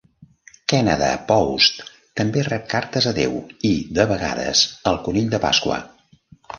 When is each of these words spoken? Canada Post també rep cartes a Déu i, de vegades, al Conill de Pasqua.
Canada 0.71 1.09
Post 1.31 1.83
també 2.23 2.45
rep 2.49 2.67
cartes 2.73 3.09
a 3.13 3.15
Déu 3.21 3.39
i, 3.73 3.77
de 4.01 4.09
vegades, 4.17 4.67
al 4.95 5.03
Conill 5.09 5.33
de 5.37 5.47
Pasqua. 5.49 5.83